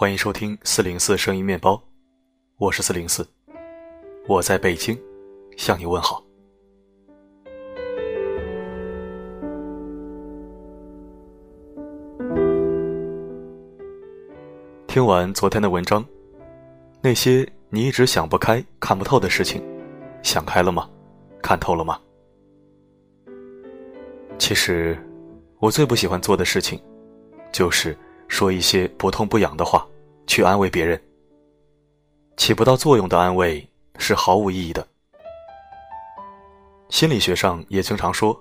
[0.00, 1.82] 欢迎收听四零四声音面包，
[2.56, 3.28] 我是四零四，
[4.28, 4.96] 我在北京
[5.56, 6.24] 向你问好。
[14.86, 16.06] 听完昨天的文章，
[17.02, 19.60] 那些你一直想不开、看不透的事情，
[20.22, 20.88] 想开了吗？
[21.42, 22.00] 看透了吗？
[24.38, 24.96] 其实，
[25.58, 26.80] 我最不喜欢做的事情，
[27.50, 29.86] 就是说一些不痛不痒的话，
[30.26, 31.00] 去安慰别人。
[32.36, 34.86] 起不到作用的安慰是毫无意义的。
[36.88, 38.38] 心理学上也经常说，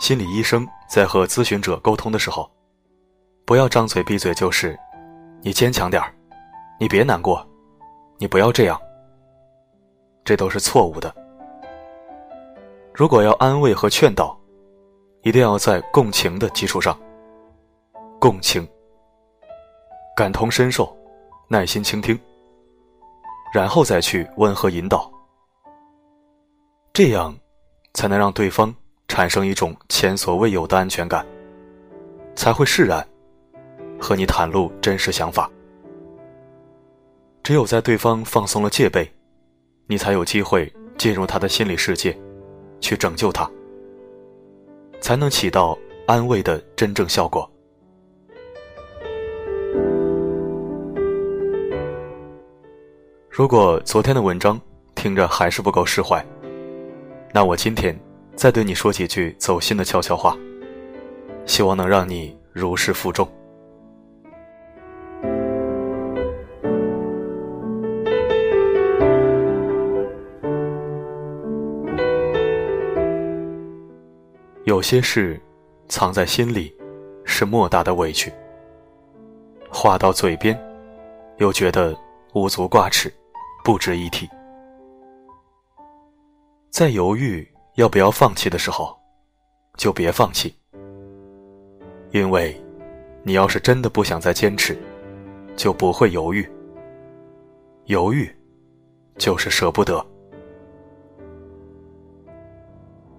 [0.00, 2.50] 心理医生在和咨询者沟通的时候，
[3.44, 4.78] 不要张嘴闭嘴就是
[5.42, 6.12] “你坚强点儿，
[6.80, 7.46] 你别难过，
[8.18, 8.80] 你不要这样”，
[10.24, 11.14] 这都是错误的。
[12.92, 14.36] 如果要安慰和劝导，
[15.22, 16.98] 一定要在共情的基础上，
[18.18, 18.68] 共情、
[20.18, 20.92] 感同身受、
[21.46, 22.18] 耐心倾听，
[23.54, 25.08] 然后再去温和引导，
[26.92, 27.32] 这样
[27.94, 28.74] 才能让对方
[29.06, 31.24] 产生一种前所未有的安全感，
[32.34, 33.06] 才会释然，
[33.96, 35.48] 和你袒露真实想法。
[37.44, 39.08] 只有在对方放松了戒备，
[39.86, 42.18] 你才有机会进入他的心理世界，
[42.80, 43.48] 去拯救他。
[45.00, 47.48] 才能起到安慰的真正效果。
[53.38, 54.60] 如果昨天的文章
[54.96, 56.20] 听着还是不够释怀，
[57.32, 57.96] 那我今天
[58.34, 60.36] 再对你说几句走心的悄悄话，
[61.46, 63.28] 希望能让你如释负重。
[74.64, 75.40] 有些事，
[75.86, 76.74] 藏在心里，
[77.24, 78.32] 是莫大的委屈；
[79.70, 80.60] 话到嘴边，
[81.36, 81.96] 又觉得
[82.34, 83.08] 无足挂齿，
[83.68, 84.26] 不值一提。
[86.70, 88.98] 在犹豫要不要放弃的时候，
[89.76, 90.56] 就别放弃，
[92.12, 92.58] 因为，
[93.22, 94.74] 你要是真的不想再坚持，
[95.54, 96.50] 就不会犹豫。
[97.84, 98.34] 犹豫，
[99.18, 100.02] 就是舍不得。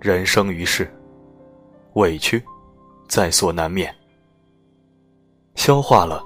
[0.00, 0.90] 人生于世。
[1.92, 2.42] 委屈，
[3.06, 3.94] 在所难免。
[5.56, 6.24] 消化了，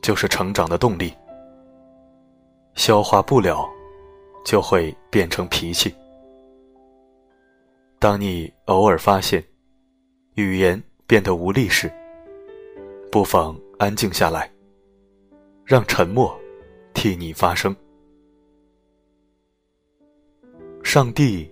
[0.00, 1.10] 就是成长的动力；
[2.74, 3.68] 消化不了，
[4.44, 5.94] 就会变成脾气。
[7.98, 9.44] 当你偶尔发现
[10.34, 11.92] 语言变得无力时，
[13.10, 14.50] 不妨安静下来，
[15.64, 16.36] 让沉默
[16.94, 17.74] 替你发声。
[20.82, 21.50] 上帝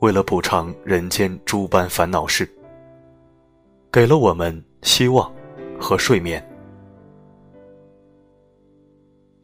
[0.00, 2.48] 为了补偿人间诸般烦恼事。
[3.92, 5.30] 给了我们希望
[5.78, 6.42] 和睡眠。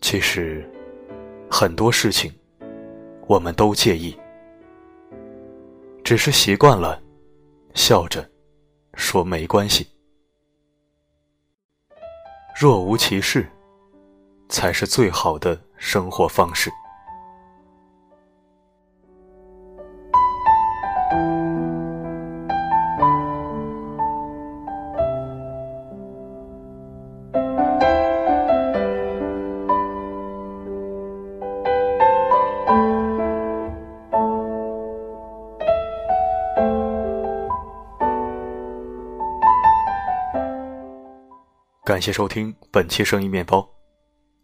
[0.00, 0.66] 其实，
[1.60, 2.32] 很多事情
[3.26, 4.16] 我们都介意，
[6.04, 7.02] 只是习惯了
[7.74, 8.24] 笑着
[8.94, 9.84] 说没关系。
[12.56, 13.44] 若无其事，
[14.48, 16.70] 才是最好的生活方式。
[41.88, 43.66] 感谢收听本期声音面包，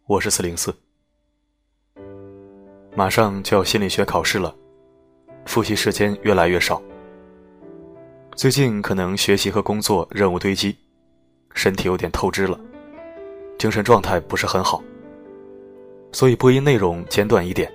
[0.07, 0.75] 我是四零四。
[2.97, 4.57] 马上就要心理学考试了，
[5.45, 6.83] 复习时间越来越少。
[8.35, 10.75] 最近可能学习和工作任务堆积，
[11.53, 12.59] 身体有点透支了，
[13.59, 14.83] 精神状态不是很好，
[16.13, 17.71] 所以播音内容简短一点，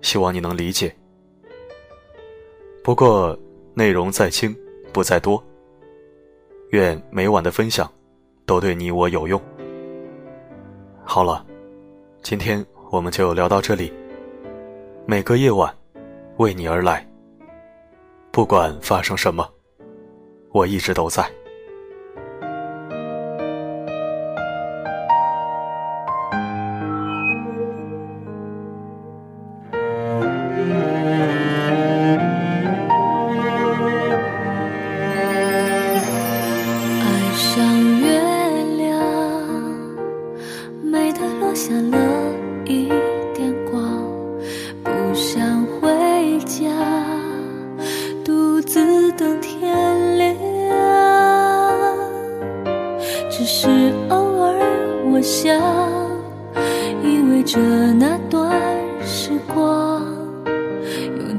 [0.00, 0.92] 希望你能理解。
[2.82, 3.38] 不过
[3.74, 4.52] 内容再轻
[4.92, 5.40] 不在多，
[6.70, 7.88] 愿每晚的分享。
[8.52, 9.40] 都对你我有用。
[11.04, 11.42] 好了，
[12.20, 13.90] 今天我们就聊到这里。
[15.06, 15.74] 每个夜晚，
[16.36, 17.02] 为你而来。
[18.30, 19.48] 不管发生什么，
[20.50, 21.26] 我一直都在。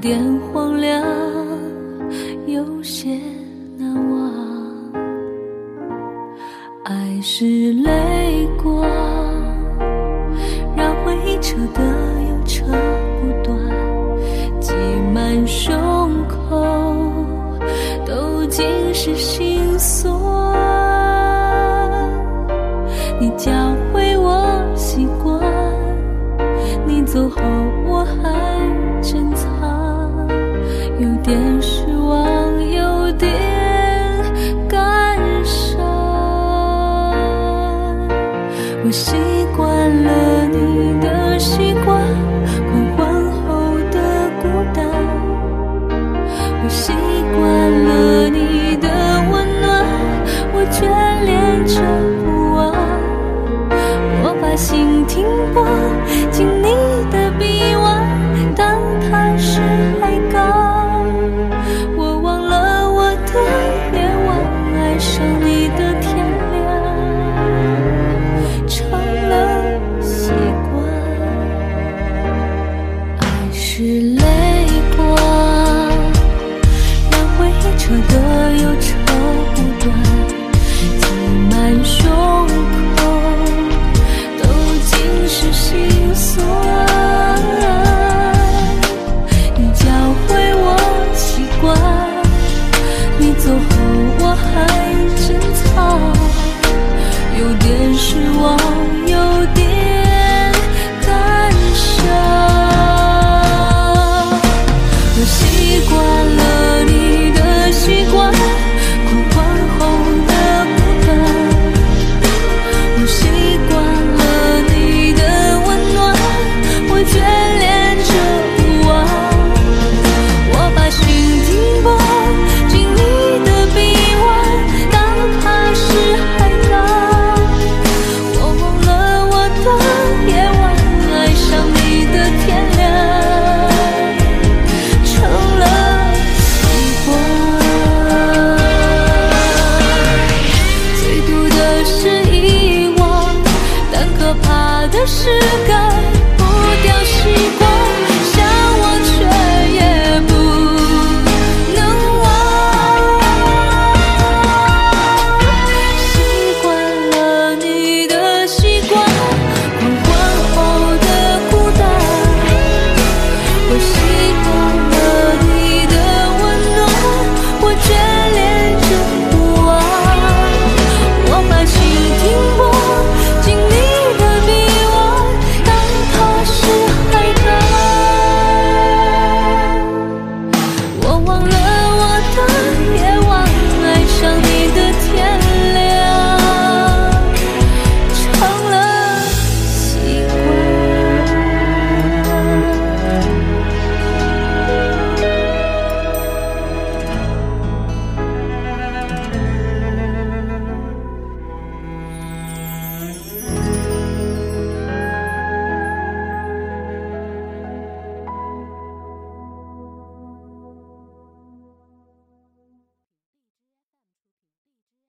[0.04, 0.22] 点
[0.52, 1.02] 荒凉，
[2.46, 3.18] 有些
[3.78, 4.34] 难忘。
[6.84, 8.86] 爱是泪光，
[10.76, 11.82] 让回忆扯得
[12.30, 12.66] 又扯
[13.22, 13.58] 不断，
[14.60, 14.74] 挤
[15.14, 15.72] 满胸
[16.28, 16.36] 口。
[18.06, 19.32] 都尽是伤。